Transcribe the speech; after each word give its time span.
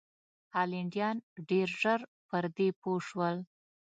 هالنډیان 0.55 1.15
ډېر 1.49 1.67
ژر 1.81 2.01
پر 2.29 2.43
دې 2.57 2.67
پوه 2.81 2.99
شول. 3.07 3.35